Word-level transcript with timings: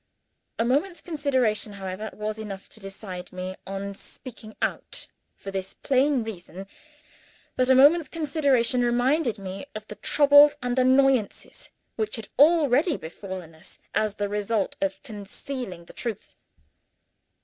A 0.57 0.65
moment's 0.65 0.99
consideration, 0.99 1.73
however, 1.73 2.09
was 2.13 2.39
enough 2.39 2.67
to 2.69 2.79
decide 2.79 3.31
me 3.31 3.55
on 3.67 3.93
speaking 3.93 4.55
out 4.59 5.05
for 5.35 5.51
this 5.51 5.75
plain 5.75 6.23
reason, 6.23 6.65
that 7.55 7.69
a 7.69 7.75
moment's 7.75 8.07
consideration 8.09 8.81
reminded 8.81 9.37
me 9.37 9.67
of 9.75 9.85
the 9.89 9.95
troubles 9.97 10.57
and 10.63 10.79
annoyances 10.79 11.69
which 11.97 12.15
had 12.15 12.29
already 12.39 12.97
befallen 12.97 13.53
us 13.53 13.77
as 13.93 14.15
the 14.15 14.27
result 14.27 14.75
of 14.81 15.03
concealing 15.03 15.85
the 15.85 15.93
truth. 15.93 16.35